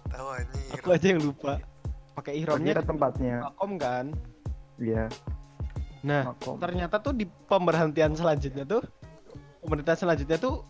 [0.10, 0.72] tahu anjir.
[0.76, 1.62] Aku aja yang lupa.
[2.12, 3.36] Pakai ihramnya Kira tempatnya.
[3.46, 4.06] makom kan.
[4.76, 5.08] Iya.
[6.04, 6.58] Nah, Makom.
[6.60, 8.82] ternyata tuh di pemberhentian selanjutnya tuh
[9.68, 10.64] pemberhentian selanjutnya tuh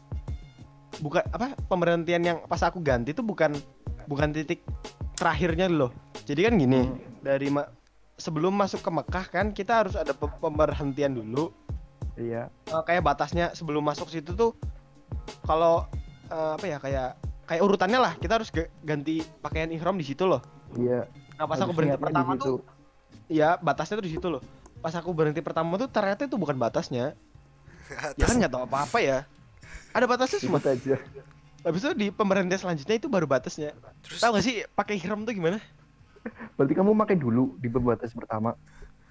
[0.97, 3.53] bukan apa pemberhentian yang pas aku ganti tuh bukan
[4.09, 4.65] bukan titik
[5.13, 5.93] terakhirnya loh.
[6.25, 6.97] Jadi kan gini, Hmm.
[7.21, 7.69] dari ma-
[8.17, 11.53] sebelum masuk ke Mekah kan kita harus ada pe- pemberhentian dulu.
[12.17, 12.49] Iya.
[12.49, 14.57] Eh, kayak batasnya sebelum masuk situ tuh
[15.45, 15.85] kalau
[16.27, 17.09] eh, apa ya kayak
[17.45, 18.49] kayak urutannya lah kita harus
[18.81, 20.41] ganti pakaian ihram di situ loh.
[20.73, 21.05] Iya.
[21.37, 22.65] Nah pas aku berhenti pertama tuh
[23.29, 24.41] ya batasnya tuh di situ loh.
[24.81, 27.13] Pas aku berhenti pertama tuh ternyata itu bukan batasnya.
[28.19, 29.17] Ya kan nggak tahu apa-apa ya.
[29.95, 30.59] Ada batasnya semua.
[30.59, 30.99] Aja.
[31.65, 33.75] Habis itu di pemberhentian selanjutnya itu baru batasnya.
[34.05, 35.59] Terus Tahu gak sih pakai ihram tuh gimana?
[36.55, 38.55] Berarti kamu pakai dulu di pembatas pertama.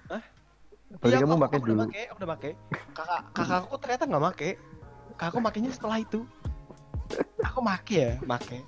[0.09, 0.23] Hah?
[0.97, 1.73] Berarti Iya, kamu pakai dulu.
[1.75, 2.51] Udah pakai, aku udah pakai.
[2.95, 4.51] Kakak kakakku ternyata nggak pakai.
[5.17, 6.19] Kakakku makainya setelah itu.
[7.43, 8.63] Aku make ya, make.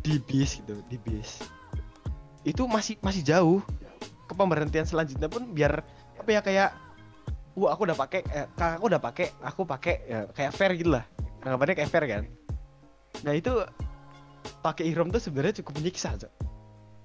[0.00, 1.42] Di bis gitu, di bis.
[2.46, 3.60] Itu masih masih jauh.
[4.26, 5.82] Ke pemberhentian selanjutnya pun biar
[6.16, 6.70] apa ya kayak
[7.56, 11.04] wah aku udah pakai eh, kakakku udah pakai aku pakai ya, kayak fair gitu lah.
[11.42, 12.22] Anggapannya kayak fair kan?
[13.24, 13.52] Nah itu
[14.60, 16.32] pakai ihrom tuh sebenarnya cukup menyiksa Cok.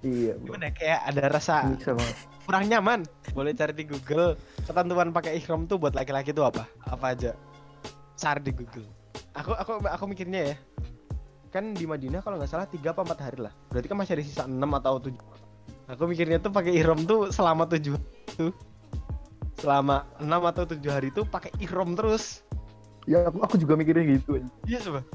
[0.02, 1.54] Iya, gimana ya, kayak ada rasa
[2.44, 3.06] kurang nyaman.
[3.32, 4.34] Boleh cari di Google
[4.66, 6.66] ketentuan pakai ihrom tuh buat laki-laki tuh apa?
[6.90, 7.38] Apa aja?
[8.18, 8.86] Cari di Google.
[9.38, 10.56] Aku aku aku mikirnya ya
[11.52, 13.52] kan di Madinah kalau nggak salah tiga apa empat hari lah.
[13.68, 15.42] Berarti kan masih ada sisa 6 atau 7
[15.92, 17.92] aku mikirnya tuh pakai ihrom tuh selama 7
[18.32, 18.52] tuh
[19.62, 22.42] selama 6 atau 7 hari tuh pakai ihrom terus.
[23.06, 24.42] Ya aku, aku juga mikirnya gitu.
[24.66, 25.06] iya coba.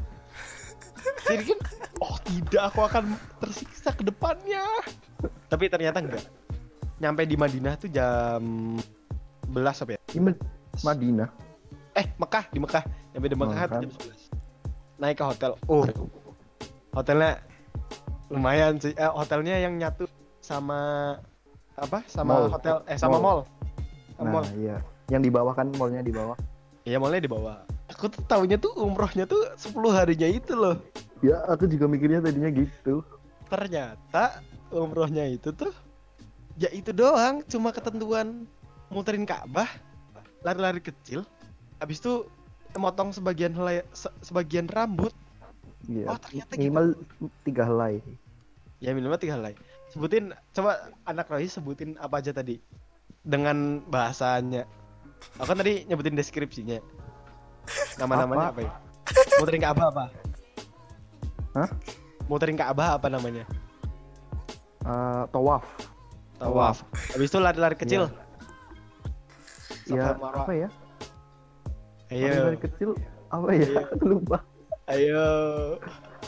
[1.28, 1.60] Jadi kan
[2.00, 3.04] oh tidak aku akan
[3.44, 4.64] tersiksa ke depannya.
[5.52, 6.24] Tapi ternyata enggak.
[6.98, 8.42] Nyampe di Madinah tuh jam
[9.52, 10.00] 11 apa ya?
[10.20, 10.40] Ma-
[10.84, 11.30] Madinah.
[11.98, 12.84] eh Mekah di Mekah.
[13.12, 13.68] Nyampe di Mekah Mekah.
[13.68, 14.38] tuh jam 11
[14.98, 15.52] naik ke hotel.
[15.70, 15.86] Oh.
[16.92, 17.38] Hotelnya
[18.28, 18.94] lumayan sih.
[18.98, 20.10] Eh, hotelnya yang nyatu
[20.42, 20.80] sama
[21.78, 22.02] apa?
[22.10, 22.50] Sama Mall.
[22.50, 23.46] hotel eh sama mall,
[24.20, 24.78] Nah, mall iya.
[25.08, 26.38] Yang di bawah kan mallnya di bawah.
[26.84, 30.80] iya mallnya di bawah aku tuh tahunya tuh umrohnya tuh 10 harinya itu loh
[31.20, 33.02] Ya, aku juga mikirnya tadinya gitu.
[33.48, 35.72] ternyata umrohnya itu tuh
[36.56, 38.48] ya itu doang cuma ketentuan
[38.88, 39.68] muterin Ka'bah
[40.42, 41.28] lari-lari kecil
[41.78, 42.24] habis itu
[42.74, 45.12] motong sebagian helai se- sebagian rambut
[45.86, 46.08] Iya.
[46.08, 46.62] Oh, ternyata gitu.
[46.62, 46.86] minimal
[47.44, 48.00] tiga helai.
[48.78, 49.56] ya minimal tiga helai
[49.88, 50.72] sebutin coba
[51.04, 52.60] anak Roy sebutin apa aja tadi
[53.24, 54.66] dengan bahasanya
[55.38, 56.78] aku kan tadi nyebutin deskripsinya
[57.98, 58.62] nama-namanya apa, Apa?
[58.62, 58.74] ya
[59.38, 60.04] muterin Ka'bah apa
[61.54, 61.70] Hah?
[62.28, 63.46] muterin Ka'bah apa namanya
[64.88, 65.68] Eh, tawaf.
[66.40, 66.80] tawaf
[67.12, 68.08] habis itu lari-lari kecil
[69.88, 70.44] Ya, Safa Marwa.
[70.44, 70.70] apa ya?
[72.08, 72.90] ayo Dari kecil
[73.28, 73.64] apa ya?
[73.64, 73.82] Iya.
[73.88, 74.38] Aku lupa.
[74.86, 75.24] ayo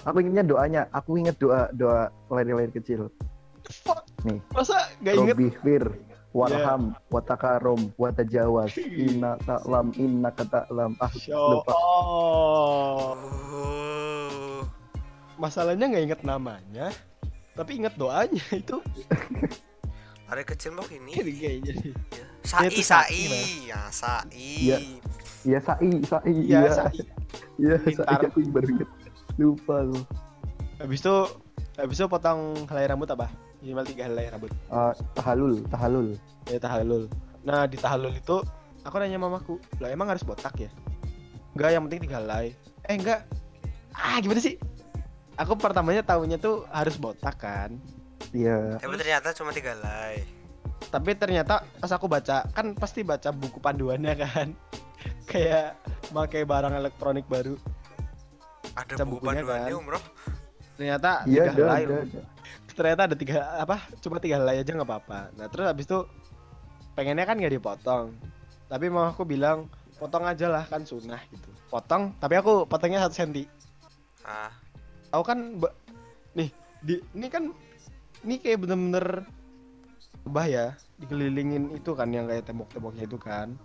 [0.03, 0.81] Aku ingatnya doanya.
[0.91, 3.11] Aku ingat doa doa lahir-lahir kecil.
[4.23, 4.39] Nih.
[4.51, 5.35] Masa gak inget?
[5.35, 5.83] Robi fir
[6.29, 11.73] warham watakarom watajawas inna ta'lam inna kata'lam ah lupa.
[11.73, 13.17] Oh.
[15.39, 16.91] Masalahnya nggak inget namanya,
[17.55, 18.77] tapi inget doanya itu
[20.29, 21.09] Hari kecil mah ini.
[21.17, 21.73] Kayak kayaknya.
[22.13, 22.23] Ya.
[22.45, 23.25] Sai, itu sai,
[23.65, 24.29] ya sai.
[24.29, 24.77] Iya.
[25.41, 27.01] iya sai sai Iya, iya Sai.
[27.57, 28.85] iya sai aku baru
[29.41, 29.97] lupa lu
[30.77, 31.15] Habis itu
[31.81, 33.25] habis itu potong helai rambut apa?
[33.59, 34.51] Minimal tiga helai rambut.
[34.67, 37.11] Ah, tahalul tahalul Ya tahallul.
[37.41, 38.39] Nah, di tahallul itu
[38.81, 40.71] aku nanya mamaku, "Lah emang harus botak ya?"
[41.51, 42.55] Enggak, yang penting tiga helai.
[42.83, 43.27] Eh, enggak.
[43.91, 44.55] Ah, gimana sih?
[45.35, 47.75] Aku pertamanya tahunya tuh harus botak kan.
[48.29, 50.21] iya Tapi ternyata cuma tiga lay.
[50.87, 54.47] tapi ternyata pas aku baca kan pasti baca buku panduannya kan
[55.29, 55.75] kayak
[56.09, 57.53] pakai barang elektronik baru
[58.73, 59.77] Ada Baca buku bukunya panduannya kan.
[59.77, 60.03] umroh.
[60.75, 61.83] ternyata iya tiga helai.
[62.79, 65.35] Ternyata ada tiga apa cuma tiga helai aja nggak apa-apa.
[65.35, 65.99] Nah terus habis itu
[66.95, 68.15] pengennya kan nggak dipotong.
[68.71, 69.67] Tapi mau aku bilang
[69.99, 71.51] potong aja lah kan sunnah gitu.
[71.67, 73.43] Potong tapi aku potongnya satu senti.
[74.23, 74.55] Ah,
[75.11, 75.59] aku kan
[76.39, 77.51] nih di ini kan
[78.23, 79.27] ini kayak bener-bener
[80.23, 83.59] bah ya dikelilingin itu kan yang kayak tembok-temboknya itu kan.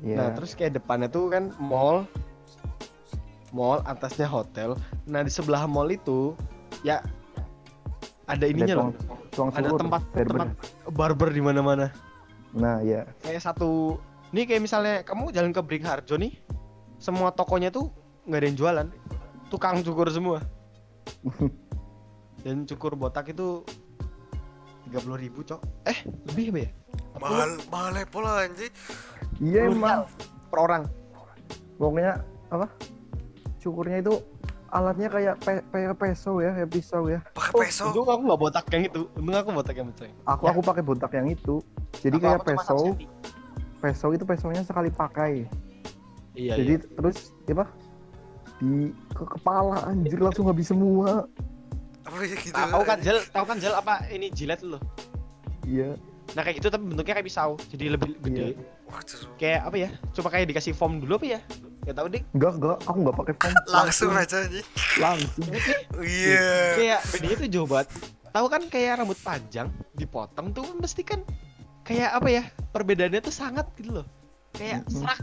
[0.00, 0.16] Iya.
[0.18, 2.08] Nah, terus kayak depannya tuh kan mall.
[3.54, 4.74] Mall, atasnya hotel.
[5.06, 6.34] Nah, di sebelah mall itu
[6.82, 6.98] ya
[8.24, 8.90] ada ininya loh.
[8.90, 8.92] tuang,
[9.30, 10.26] tuang Ada tempat barber.
[10.26, 10.48] tempat
[10.90, 11.86] barber di mana-mana.
[12.54, 13.98] nah iya Kayak satu
[14.34, 16.34] Nih kayak misalnya kamu jalan ke Brick Harjo nih,
[16.98, 17.94] semua tokonya tuh
[18.26, 18.86] nggak ada yang jualan.
[19.46, 20.42] Tukang cukur semua.
[22.42, 23.62] Dan cukur botak itu
[24.90, 25.60] 30.000 ribu cok.
[25.86, 26.70] Eh, lebih apa ya?
[27.22, 28.74] mahal mahal pola anjing.
[29.38, 30.02] iya emang
[30.50, 30.82] Per orang.
[31.74, 32.66] pokoknya apa
[33.58, 34.14] cukurnya itu
[34.74, 37.84] alatnya kayak pe kayak peso ya kayak pisau ya Pakai Oh, peso.
[37.88, 39.02] untung aku nggak botak yang itu.
[39.14, 40.02] Untung aku botak yang itu.
[40.26, 40.50] aku Ya.
[40.50, 41.54] aku pakai botak yang itu
[42.02, 42.76] jadi Aku- kayak aku peso
[43.78, 45.46] peso itu pesonya sekali pakai
[46.34, 46.88] Iya, jadi iya.
[46.90, 47.70] terus apa
[48.56, 51.30] di ke kepala anjir langsung habis semua
[52.02, 52.50] Apa gitu?
[52.50, 54.76] Tahu kan gel, tahu kan gel apa ini jilet lo.
[55.62, 55.94] iya
[56.32, 58.56] Nah kayak gitu tapi bentuknya kayak pisau, jadi lebih gede.
[58.88, 59.28] Wah, seru.
[59.36, 59.88] Kayak apa ya?
[60.10, 61.40] Coba kayak dikasih foam dulu apa ya?
[61.84, 62.22] Gak tahu deh.
[62.32, 64.66] enggak enggak aku enggak pakai foam Langsung aja anjing.
[64.96, 65.44] langsung
[66.00, 66.48] Iya.
[66.74, 67.88] Kayak bedanya tuh jauh banget.
[68.34, 71.20] Tahu kan kayak rambut panjang dipotong tuh mesti kan
[71.84, 72.42] kayak apa ya?
[72.72, 74.06] Perbedaannya tuh sangat gitu loh.
[74.52, 75.04] Kayak Mm-mm.
[75.04, 75.20] serak.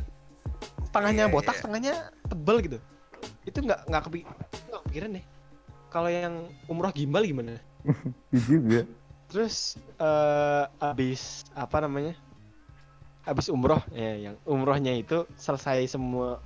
[0.92, 1.64] Tengahnya Iya, botak, iya.
[1.64, 1.94] tengahnya
[2.28, 2.78] tebel gitu.
[3.44, 4.20] Itu nggak nggak kepi
[4.70, 5.26] nggak kepikiran deh.
[5.92, 6.34] Kalau yang
[6.70, 7.58] umroh gimbal gimana?
[8.32, 8.82] Iya juga
[9.32, 12.14] Terus eh abis apa namanya?
[13.24, 16.44] Abis umroh ya yang umrohnya itu selesai semua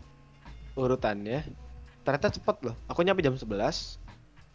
[0.76, 1.42] urutannya.
[2.06, 2.76] Ternyata cepet loh.
[2.86, 3.98] Aku nyampe jam 11,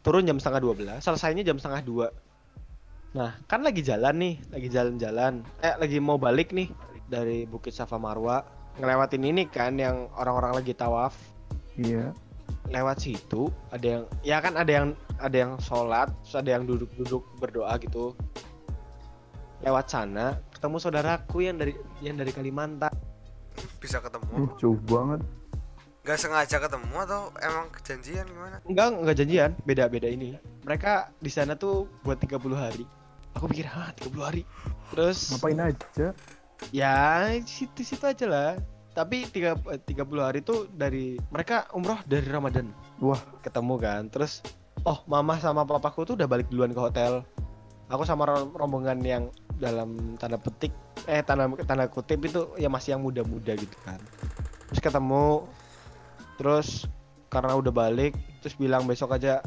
[0.07, 3.17] turun jam setengah 12, selesainya jam setengah 2.
[3.19, 5.43] Nah, kan lagi jalan nih, lagi jalan-jalan.
[5.67, 6.71] Eh, lagi mau balik nih
[7.11, 8.47] dari Bukit Safa Marwa.
[8.71, 11.13] ngelewatin ini kan yang orang-orang lagi tawaf
[11.75, 12.15] Iya.
[12.71, 17.21] lewat situ ada yang ya kan ada yang ada yang sholat terus ada yang duduk-duduk
[17.43, 18.15] berdoa gitu
[19.61, 22.95] lewat sana ketemu saudaraku yang dari yang dari Kalimantan
[23.83, 25.21] bisa ketemu jauh banget.
[26.11, 28.59] Nggak sengaja ketemu atau emang kejanjian gimana?
[28.67, 29.51] Enggak enggak janjian.
[29.63, 30.35] Beda-beda ini.
[30.67, 32.83] Mereka di sana tuh buat 30 hari.
[33.39, 34.43] Aku pikir hah 30 hari?
[34.91, 36.07] Terus Ngapain aja?
[36.75, 38.51] ya situ situ aja lah.
[38.91, 39.87] Tapi tiga, 30
[40.19, 42.75] hari tuh dari mereka umroh dari Ramadan.
[42.99, 43.23] Wah.
[43.39, 44.03] ketemu kan.
[44.11, 44.43] Terus
[44.83, 47.23] oh mama sama papaku tuh udah balik duluan ke hotel.
[47.87, 49.31] Aku sama ro- rombongan yang
[49.63, 50.75] dalam tanda petik
[51.07, 54.03] eh tanda tanda kutip itu ya masih yang muda-muda gitu kan.
[54.75, 55.47] Terus ketemu
[56.41, 56.89] terus
[57.29, 59.45] karena udah balik terus bilang besok aja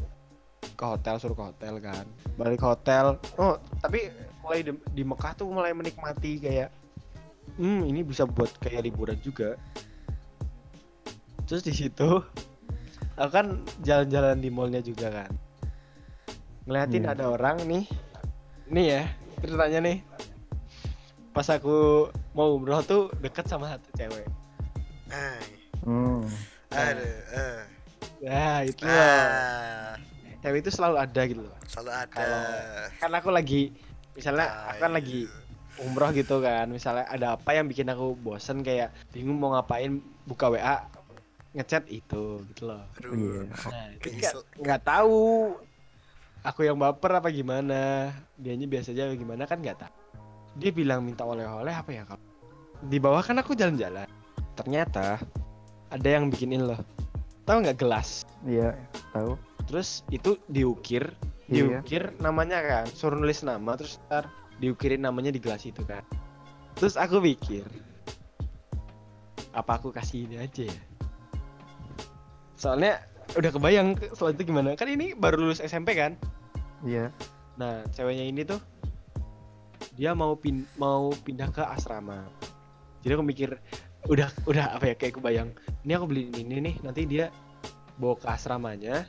[0.61, 2.05] ke hotel suruh ke hotel kan.
[2.37, 3.17] Balik ke hotel.
[3.41, 4.13] Oh tapi
[4.45, 6.69] mulai di, di Mekah tuh mulai menikmati kayak
[7.57, 9.57] hmm ini bisa buat kayak liburan juga.
[11.49, 12.21] Terus di situ
[13.17, 15.31] aku kan jalan-jalan di mallnya juga kan.
[16.69, 17.11] Ngeliatin Iya.
[17.17, 17.83] ada orang nih.
[18.69, 19.03] Nih ya
[19.41, 19.97] ceritanya nih.
[21.33, 24.29] Pas aku mau umroh tuh deket sama satu cewek.
[25.09, 25.62] Hmm.
[26.91, 27.59] Aduh eh.
[28.23, 28.83] nah itu.
[28.83, 29.95] Loh ah.
[30.39, 31.55] Cewek itu selalu ada gitu loh.
[31.67, 32.11] Selalu ada.
[32.11, 33.61] Kalau- kan aku lagi
[34.13, 35.21] misalnya aku kan lagi
[35.81, 40.53] umroh gitu kan misalnya ada apa yang bikin aku bosen kayak bingung mau ngapain buka
[40.53, 40.85] WA
[41.53, 42.83] ngechat itu gitu loh.
[43.01, 43.41] Aduh Iya.
[43.71, 45.21] nah itu nggak nggak tahu
[46.43, 49.93] aku yang baper apa gimana dianya biasa aja gimana kan nggak tahu.
[50.59, 52.21] Dia bilang minta oleh-oleh apa ya kalau
[52.83, 54.05] di bawah kan aku jalan-jalan.
[54.53, 55.17] Ternyata
[55.93, 56.81] ada yang bikinin loh.
[57.45, 58.25] Tahu nggak gelas?
[58.43, 58.73] Iya,
[59.13, 59.37] tahu.
[59.63, 61.15] terus itu diukir
[61.47, 61.79] Iya.
[61.79, 64.27] diukir namanya kan suruh nulis nama terus ntar
[64.59, 66.03] diukirin namanya di gelas itu kan.
[66.75, 67.63] Terus aku pikir
[69.53, 70.79] apa aku kasih ini aja ya?
[72.57, 72.99] Soalnya
[73.35, 74.75] udah kebayang ke- setelah itu gimana.
[74.75, 76.17] Kan ini baru lulus SMP kan?
[76.83, 77.07] Iya.
[77.53, 78.57] nah ceweknya ini tuh
[79.93, 82.25] dia mau pin mau pindah ke asrama.
[83.05, 83.49] Jadi aku mikir
[84.11, 85.49] udah udah apa ya kayak kebayang.
[85.87, 87.31] Ini aku beli ini nih nanti dia
[87.99, 89.07] bawa ke asramanya.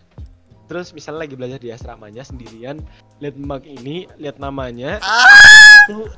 [0.65, 2.81] Terus misalnya lagi belajar di asramanya sendirian
[3.21, 5.03] lihat mug ini lihat namanya.
[5.91, 6.09] Tuh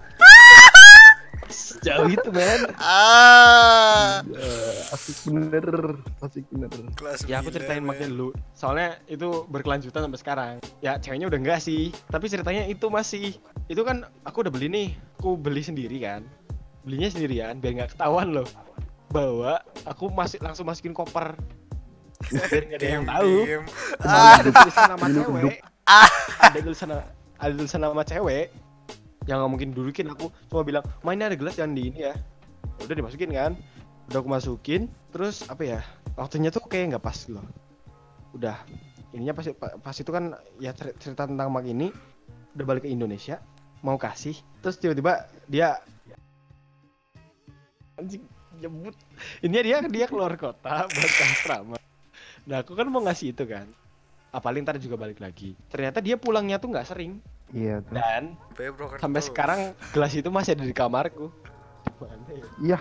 [1.83, 2.69] jauh itu men.
[2.79, 4.23] Ah.
[4.93, 5.67] Asik bener.
[6.23, 6.71] Asik bener.
[6.95, 8.31] kelas ya aku ceritain mugnya dulu.
[8.55, 10.55] Soalnya itu berkelanjutan sampai sekarang.
[10.85, 11.91] Ya ceweknya udah enggak sih.
[12.13, 13.35] Tapi ceritanya itu masih.
[13.67, 14.89] Itu kan aku udah beli nih.
[15.19, 16.23] Aku beli sendiri kan
[16.87, 18.47] belinya sendirian biar nggak ketahuan loh.
[19.11, 21.35] Bawa aku masih langsung masukin koper.
[22.31, 23.35] Biar nggak ada yang tahu.
[24.07, 25.59] ada tulisan nama Duduk, cewek.
[25.87, 26.11] Ah.
[26.39, 26.89] ada tulisan
[27.43, 28.47] ada tulisan nama cewek.
[29.27, 32.15] Yang nggak mungkin dudukin aku cuma bilang main ada gelas jangan di ini ya.
[32.87, 33.53] Udah dimasukin kan.
[34.07, 35.81] Udah aku masukin terus apa ya
[36.15, 37.43] waktunya tuh kayak nggak pas loh.
[38.31, 38.63] Udah.
[39.11, 41.91] Ininya pas pas itu kan ya cer- cerita tentang mag ini
[42.55, 43.37] udah balik ke Indonesia
[43.85, 44.33] mau kasih
[44.65, 45.77] terus tiba-tiba dia
[47.97, 48.23] anjing
[48.57, 48.97] jemput
[49.45, 51.77] ini dia dia keluar kota buat ke asrama.
[52.47, 53.67] Nah aku kan mau ngasih itu kan.
[54.33, 55.57] Apalagi ntar juga balik lagi.
[55.73, 57.21] Ternyata dia pulangnya tuh nggak sering.
[57.55, 57.95] Iya tuh.
[57.95, 58.35] dan
[58.99, 59.61] sampai sekarang
[59.95, 61.31] gelas itu masih ada di kamarku.
[62.03, 62.47] Mana ya?
[62.59, 62.79] Iya.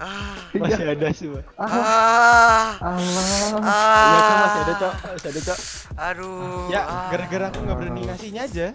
[0.00, 0.34] ah.
[0.50, 1.70] Masih ada semua Ah.
[1.70, 2.70] ah.
[2.90, 3.60] Allah.
[3.62, 4.94] ah ya masih ada cok.
[5.14, 5.58] Masih ada cok.
[5.94, 6.66] Aduh.
[6.74, 7.08] Ya ah.
[7.14, 8.66] gara-gara aku nggak berani ngasihnya aja.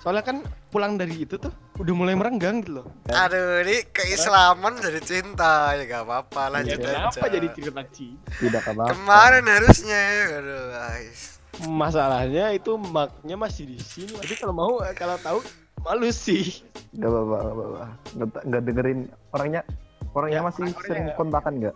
[0.00, 0.36] Soalnya kan
[0.72, 5.82] pulang dari itu tuh udah mulai merenggang gitu loh aduh ini keislaman jadi cinta ya
[5.88, 8.08] gak apa-apa ya lanjut kenapa aja jadi cerita Ci?
[8.36, 8.92] Tidak apa-apa.
[8.92, 10.00] kemarin harusnya
[10.36, 11.20] aduh guys
[11.64, 15.40] masalahnya itu maknya masih di sini jadi kalau mau kalau tahu
[15.80, 17.84] malu sih Gak apa-apa, gak apa-apa.
[18.18, 18.98] Nggak, nggak dengerin
[19.30, 19.62] orangnya.
[20.10, 21.74] Orangnya Ya, masih orangnya sering kontakan nggak?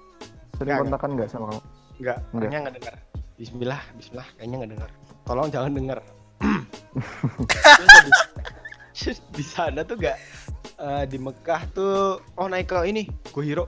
[0.59, 1.61] Sering Nggak, kontakan nggak sama kamu?
[1.63, 2.19] Enggak, Enggak.
[2.35, 2.95] orangnya nggak dengar.
[3.39, 4.91] Bismillah, Bismillah, kayaknya nggak dengar.
[5.23, 5.99] Tolong jangan dengar.
[8.95, 10.17] Di, sana tuh gak
[10.77, 13.65] eh, di Mekah tuh oh naik ke ini Gua Hiro.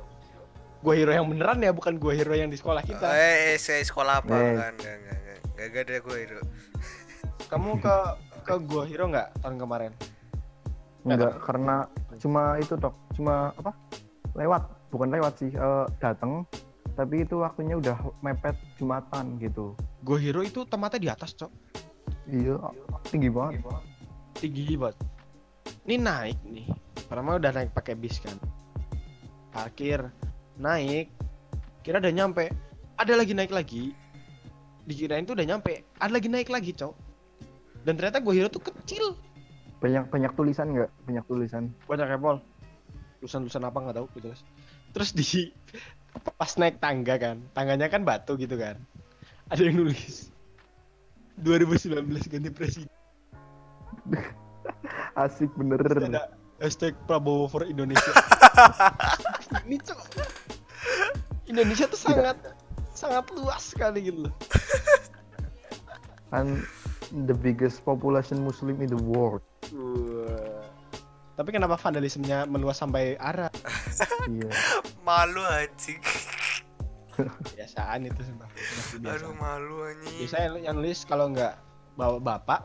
[0.78, 3.10] Gua Hiro yang beneran ya, bukan Gua Hiro yang di sekolah kita.
[3.10, 4.54] eh saya sekolah apa Eh.
[4.54, 6.36] kan gak gak gak gak gak ada gue itu
[7.50, 7.96] Kamu ke
[8.42, 9.92] ke Gua Hiro nggak tahun kemarin?
[11.02, 11.76] Nggak Enggak, karena
[12.16, 13.70] cuma itu dok, cuma apa?
[14.34, 16.46] Lewat, bukan lewat sih, eh, datang.
[16.92, 19.74] Tapi itu waktunya udah mepet jumatan gitu.
[20.00, 21.50] Gua Hiro itu tempatnya di atas, Cok.
[22.26, 22.58] Iya,
[23.06, 23.62] tinggi banget.
[24.34, 24.96] Tinggi banget.
[25.86, 26.66] Ini naik nih.
[27.06, 28.34] Pertama udah naik pakai bis kan.
[29.54, 30.10] Parkir,
[30.58, 31.14] naik.
[31.86, 32.50] Kira udah nyampe.
[32.98, 33.94] Ada lagi naik lagi.
[34.82, 35.86] Dikirain tuh udah nyampe.
[36.02, 36.94] Ada lagi naik lagi, Cok.
[37.86, 39.14] Dan ternyata Gua Hiro tuh kecil.
[39.78, 40.90] Banyak banyak tulisan nggak?
[41.06, 41.70] Banyak tulisan.
[41.86, 42.42] Banyak ya, Pol.
[43.22, 44.42] Tulisan-tulisan apa nggak tahu, jelas.
[44.96, 45.24] terus di
[46.40, 48.80] pas naik tangga kan tangganya kan batu gitu kan
[49.52, 50.32] ada yang nulis
[51.44, 52.00] 2019
[52.32, 52.88] ganti presiden
[55.16, 55.80] asik bener.
[55.80, 56.22] Terus ada
[56.60, 58.12] hashtag Prabowo for Indonesia.
[59.66, 60.00] Ini cok
[61.46, 62.36] Indonesia tuh sangat
[62.92, 64.34] sangat luas sekali gitu loh.
[66.32, 66.64] Kan
[67.28, 69.44] the biggest population muslim in the world.
[71.36, 73.52] Tapi kenapa vandalismenya meluas sampai Arab
[74.24, 74.48] iya.
[75.06, 76.00] Malu anjing.
[77.56, 78.48] biasaan itu sumpah.
[79.08, 80.16] Aduh malu anjing.
[80.20, 81.56] biasanya yang nulis kalau nggak
[81.96, 82.64] bawa bapak.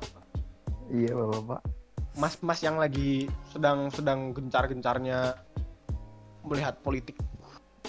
[0.91, 1.80] Iya bapak
[2.19, 5.35] mas-mas yang lagi sedang sedang gencar-gencarnya
[6.43, 7.15] melihat politik.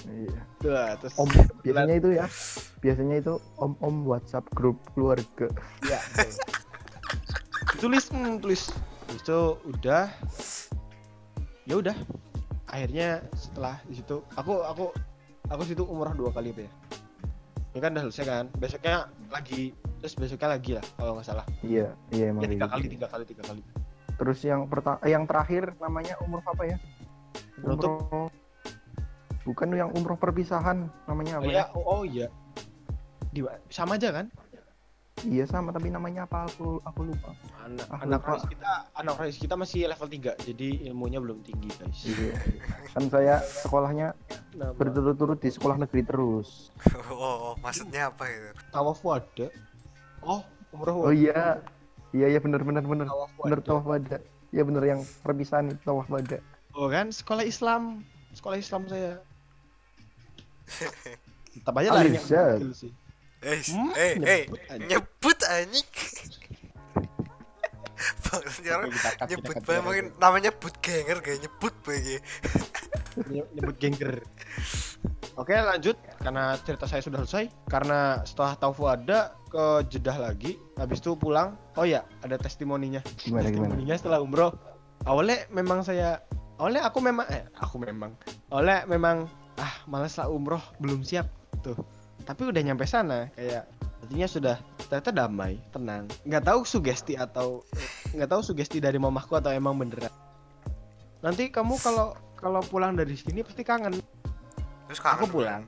[0.07, 0.43] Iya.
[0.99, 1.31] Terus om
[1.63, 2.27] biasanya itu ya.
[2.83, 5.51] Biasanya itu om om WhatsApp grup keluarga.
[5.87, 6.39] Ya betul.
[7.83, 8.63] tulis hmm, tulis.
[9.11, 10.11] Itu udah.
[11.67, 11.97] Ya udah.
[12.71, 14.91] Akhirnya setelah di situ aku aku
[15.51, 16.73] aku situ umroh dua kali apa ya.
[17.73, 18.45] Ini kan udah selesai kan.
[18.59, 18.97] Besoknya
[19.31, 21.47] lagi terus besoknya lagi lah kalau nggak salah.
[21.63, 22.93] Iya iya emang ya tiga kayak kali gitu.
[22.99, 23.63] tiga kali tiga kali
[24.23, 26.77] terus yang pertama yang terakhir namanya umroh apa ya?
[27.59, 28.31] Umroh
[29.43, 31.65] bukan yang umroh perpisahan namanya oh apa iya ya?
[31.75, 32.27] oh, oh iya.
[33.35, 34.31] Di sama aja kan?
[35.27, 36.47] Iya sama tapi namanya apa?
[36.47, 37.35] Aku aku lupa.
[37.67, 38.31] Anak Ah, anak lupa.
[38.39, 41.99] Rais kita anak Rais kita masih level 3 jadi ilmunya belum tinggi guys.
[42.07, 42.35] Iya.
[42.95, 44.15] Kan saya sekolahnya
[44.55, 44.71] Nama.
[44.79, 46.71] berturut-turut di sekolah negeri terus.
[47.13, 48.51] Oh, maksudnya apa itu?
[48.75, 49.47] tawaf wada
[50.23, 51.59] oh umroh oh iya
[52.13, 53.07] iya iya benar benar benar.
[53.09, 56.39] Tawaf benar tawaf wada iya benar yang perpisahan itu tawaf wada
[56.73, 57.09] oh kan?
[57.09, 58.01] Sekolah Islam.
[58.33, 59.21] Sekolah Islam saya.
[61.53, 62.59] Tetap aja Alizat.
[62.61, 62.93] Google sih.
[63.43, 65.89] Eh, Hmm, eh, eh, nyebut nyebut anjing.
[68.23, 68.91] Bang, sekarang
[69.29, 72.17] nyebut banget mungkin namanya boot ganger kayak nyebut bagi.
[73.29, 74.25] Nye- nyebut gengger
[75.37, 75.97] oke lanjut.
[76.23, 80.57] Karena cerita saya sudah selesai karena setelah taufu ada ke Jeddah lagi.
[80.79, 81.59] Habis itu pulang.
[81.77, 83.05] Oh ya ada testimoninya.
[83.21, 83.73] Gimana gimana?
[83.73, 84.53] Testimoninya setelah umroh.
[85.03, 86.23] Awalnya memang saya
[86.57, 88.15] awalnya aku memang eh aku memang.
[88.55, 89.27] Awalnya memang
[89.61, 91.29] ah malas lah umroh belum siap.
[91.61, 91.77] Tuh.
[92.23, 93.67] Tapi udah nyampe sana kayak
[94.03, 94.57] artinya sudah
[94.91, 96.07] ternyata damai tenang.
[96.27, 97.67] Nggak tahu sugesti atau
[98.15, 100.11] nggak tahu sugesti dari mamahku atau emang beneran.
[101.23, 103.95] Nanti kamu kalau kalau pulang dari sini pasti kangen
[104.93, 105.17] Terus kangen.
[105.17, 105.65] Aku pulang.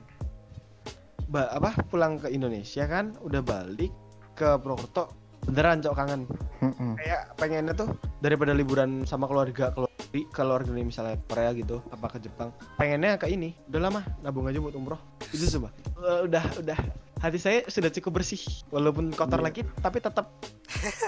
[1.25, 3.89] ba apa pulang ke Indonesia kan udah balik
[4.31, 5.09] ke Purwokerto
[5.43, 6.21] beneran cok kangen
[6.59, 6.93] Mm-mm.
[6.95, 12.07] kayak pengennya tuh daripada liburan sama keluarga keluar ke luar negeri misalnya Korea gitu apa
[12.07, 16.45] ke Jepang pengennya ke ini udah lama nabung aja buat umroh itu coba Eh, udah
[16.61, 16.77] udah
[17.17, 19.45] hati saya sudah cukup bersih walaupun kotor Iya.
[19.49, 20.29] lagi tapi tetap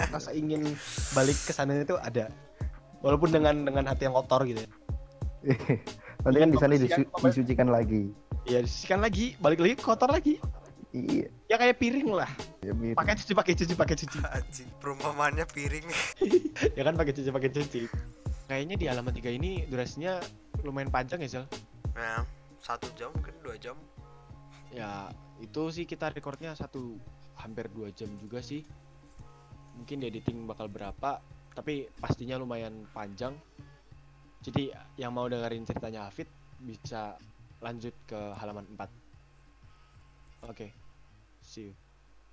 [0.09, 0.65] rasa ingin
[1.13, 2.33] balik ke sana itu ada
[2.99, 4.69] walaupun dengan dengan hati yang kotor gitu ya
[6.27, 8.11] nanti kan di sana disu- disucikan lagi.
[8.43, 10.39] Ya disikan lagi balik lagi kotor lagi.
[10.91, 11.27] Iya.
[11.47, 12.27] Ya kayak piring lah.
[12.63, 14.17] Ya pakai cuci pakai cuci pakai cuci.
[14.35, 15.87] Anjing, perumpamannya piring.
[16.77, 17.81] ya kan pakai cuci pakai cuci.
[18.47, 20.19] Kayaknya di halaman tiga ini durasinya
[20.63, 21.45] lumayan panjang ya Sel?
[21.95, 22.23] Nah,
[22.63, 23.75] satu jam mungkin dua jam.
[24.67, 25.07] ya
[25.39, 26.99] itu sih kita recordnya satu
[27.39, 28.67] hampir dua jam juga sih.
[29.79, 31.23] Mungkin di editing bakal berapa
[31.57, 33.33] tapi pastinya lumayan panjang
[34.47, 36.31] jadi yang mau dengerin ceritanya Hafid
[36.63, 37.19] bisa
[37.59, 40.67] lanjut ke halaman 4 oke
[41.43, 41.86] see you